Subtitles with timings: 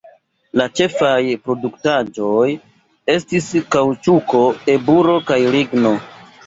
[0.61, 1.19] La ĉefaj
[1.49, 2.47] produktaĵoj
[3.17, 4.45] estis kaŭĉuko,
[4.79, 5.99] eburo kaj ligno.